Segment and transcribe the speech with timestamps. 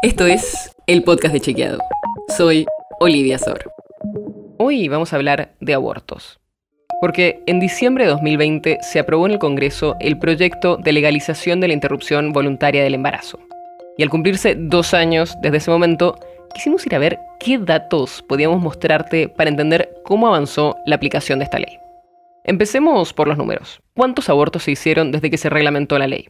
[0.00, 1.80] Esto es el podcast de Chequeado.
[2.36, 2.66] Soy
[3.00, 3.72] Olivia Sor.
[4.56, 6.38] Hoy vamos a hablar de abortos.
[7.00, 11.66] Porque en diciembre de 2020 se aprobó en el Congreso el proyecto de legalización de
[11.66, 13.40] la interrupción voluntaria del embarazo.
[13.96, 16.16] Y al cumplirse dos años desde ese momento,
[16.54, 21.46] quisimos ir a ver qué datos podíamos mostrarte para entender cómo avanzó la aplicación de
[21.46, 21.76] esta ley.
[22.44, 23.80] Empecemos por los números.
[23.96, 26.28] ¿Cuántos abortos se hicieron desde que se reglamentó la ley?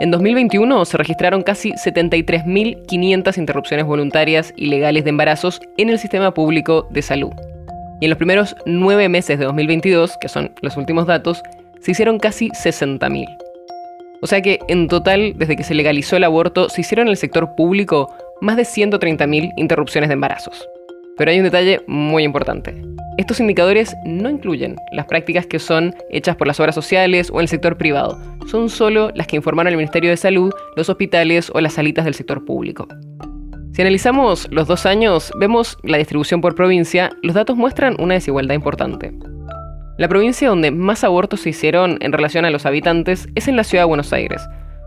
[0.00, 6.32] En 2021 se registraron casi 73.500 interrupciones voluntarias y legales de embarazos en el sistema
[6.32, 7.32] público de salud.
[8.00, 11.42] Y en los primeros nueve meses de 2022, que son los últimos datos,
[11.80, 13.26] se hicieron casi 60.000.
[14.22, 17.16] O sea que en total, desde que se legalizó el aborto, se hicieron en el
[17.16, 20.68] sector público más de 130.000 interrupciones de embarazos.
[21.16, 22.87] Pero hay un detalle muy importante.
[23.18, 27.42] Estos indicadores no incluyen las prácticas que son hechas por las obras sociales o en
[27.42, 28.16] el sector privado.
[28.46, 32.14] Son solo las que informaron el Ministerio de Salud, los hospitales o las salitas del
[32.14, 32.86] sector público.
[33.72, 38.54] Si analizamos los dos años, vemos la distribución por provincia, los datos muestran una desigualdad
[38.54, 39.12] importante.
[39.98, 43.64] La provincia donde más abortos se hicieron en relación a los habitantes es en la
[43.64, 44.42] ciudad de Buenos Aires,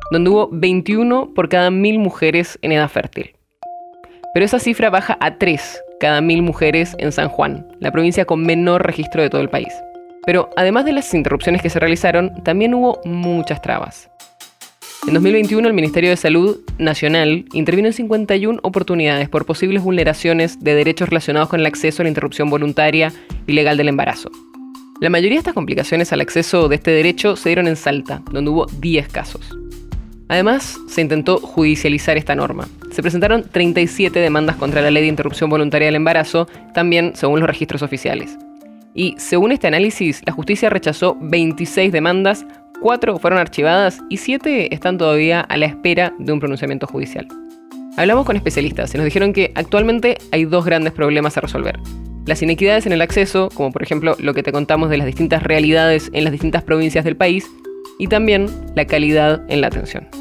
[0.10, 3.36] donde hubo 21 por cada mil mujeres en edad fértil.
[4.34, 8.44] Pero esa cifra baja a 3 cada mil mujeres en San Juan, la provincia con
[8.44, 9.72] menor registro de todo el país.
[10.26, 14.10] Pero además de las interrupciones que se realizaron, también hubo muchas trabas.
[15.08, 20.76] En 2021 el Ministerio de Salud Nacional intervino en 51 oportunidades por posibles vulneraciones de
[20.76, 23.14] derechos relacionados con el acceso a la interrupción voluntaria
[23.48, 24.30] y legal del embarazo.
[25.00, 28.52] La mayoría de estas complicaciones al acceso de este derecho se dieron en Salta, donde
[28.52, 29.61] hubo 10 casos.
[30.32, 32.66] Además, se intentó judicializar esta norma.
[32.94, 37.50] Se presentaron 37 demandas contra la ley de interrupción voluntaria del embarazo, también según los
[37.50, 38.40] registros oficiales.
[38.94, 42.46] Y según este análisis, la justicia rechazó 26 demandas,
[42.80, 47.28] 4 fueron archivadas y 7 están todavía a la espera de un pronunciamiento judicial.
[47.98, 51.78] Hablamos con especialistas y nos dijeron que actualmente hay dos grandes problemas a resolver.
[52.26, 55.44] Las inequidades en el acceso, como por ejemplo lo que te contamos de las distintas
[55.44, 57.52] realidades en las distintas provincias del país,
[58.02, 60.21] y también la calidad en la atención.